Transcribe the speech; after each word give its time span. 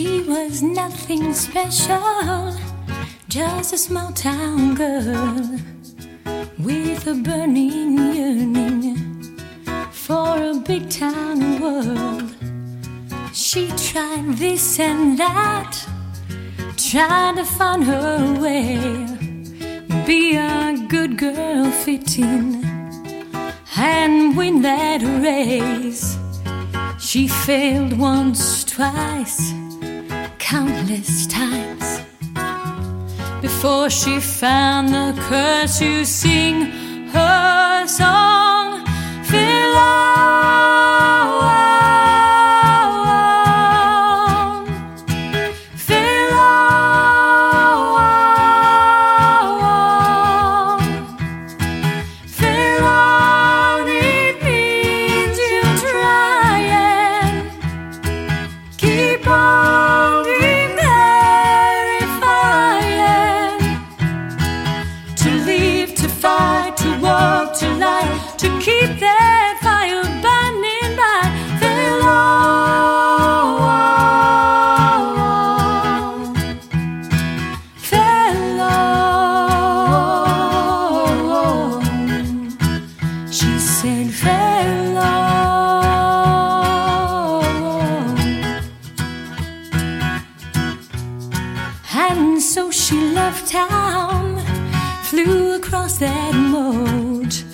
She 0.00 0.22
was 0.22 0.62
nothing 0.62 1.34
special, 1.34 2.56
just 3.28 3.74
a 3.74 3.76
small 3.76 4.10
town 4.12 4.74
girl 4.74 5.60
with 6.58 7.06
a 7.06 7.12
burning 7.12 7.98
yearning 8.14 8.96
for 9.92 10.38
a 10.38 10.54
big 10.54 10.88
town 10.88 11.60
world. 11.60 12.34
She 13.34 13.68
tried 13.76 14.38
this 14.38 14.80
and 14.80 15.18
that, 15.18 15.76
trying 16.78 17.36
to 17.36 17.44
find 17.44 17.84
her 17.84 18.40
way, 18.40 19.06
be 20.06 20.34
a 20.34 20.82
good 20.88 21.18
girl, 21.18 21.70
fit 21.70 22.18
in, 22.18 22.64
and 23.76 24.34
win 24.34 24.62
that 24.62 25.02
race. 25.22 26.16
She 26.98 27.28
failed 27.28 27.98
once, 27.98 28.64
twice, 28.64 29.52
countless 30.50 31.28
times. 31.28 32.00
Before 33.40 33.88
she 33.88 34.18
found 34.18 34.88
the 34.88 35.14
courage 35.28 35.78
to 35.78 36.04
sing 36.04 36.79
so 92.50 92.68
she 92.68 92.96
left 93.12 93.46
town, 93.46 94.36
flew 95.04 95.54
across 95.54 95.98
that 95.98 96.34
moat 96.34 97.44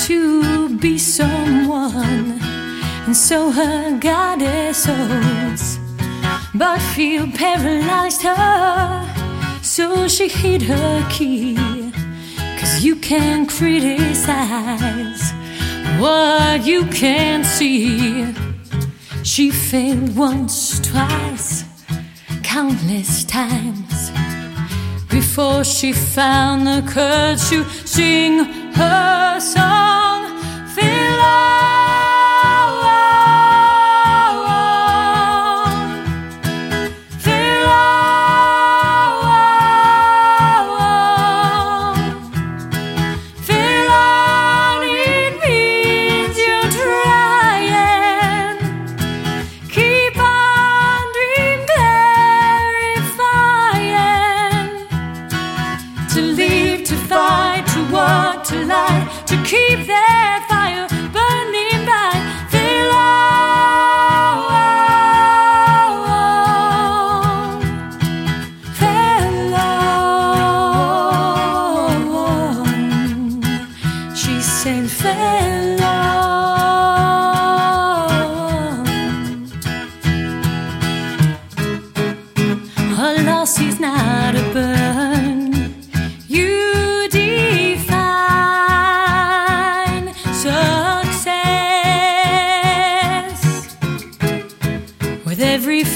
to 0.00 0.74
be 0.78 0.96
someone, 0.96 2.38
and 3.04 3.14
so 3.14 3.50
her 3.50 3.98
goddess 3.98 4.86
holds. 4.86 5.78
But 6.54 6.78
fear 6.94 7.26
paralyzed 7.34 8.22
her, 8.22 9.60
so 9.60 10.08
she 10.08 10.28
hid 10.28 10.62
her 10.62 11.06
key. 11.10 11.54
Cause 12.58 12.82
you 12.82 12.96
can't 12.96 13.46
criticize 13.50 15.30
what 16.00 16.64
you 16.64 16.86
can't 16.86 17.44
see. 17.44 18.34
She 19.24 19.50
failed 19.50 20.16
once, 20.16 20.80
twice 20.80 21.64
countless 22.42 23.24
times 23.24 23.87
before 25.18 25.64
she 25.64 25.92
found 25.92 26.64
the 26.64 26.80
courage 26.86 27.42
to 27.48 27.68
sing 27.84 28.44
her 28.74 29.40
song. 29.40 30.07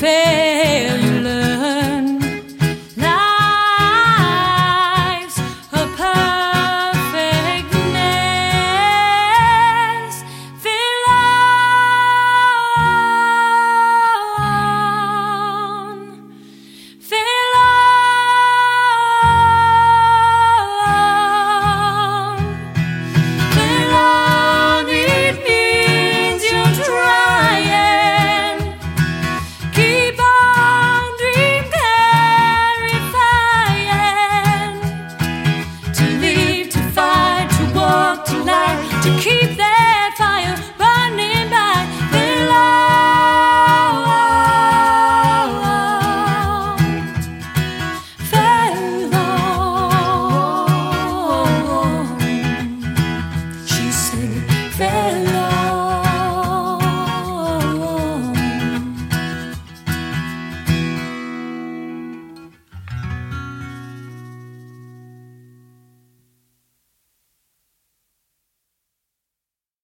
Failure. 0.02 1.21